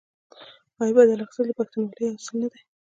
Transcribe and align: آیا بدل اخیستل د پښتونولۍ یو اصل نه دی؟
آیا 0.81 0.93
بدل 0.97 1.19
اخیستل 1.21 1.47
د 1.47 1.51
پښتونولۍ 1.59 2.01
یو 2.05 2.15
اصل 2.19 2.33
نه 2.43 2.47
دی؟ 2.51 2.61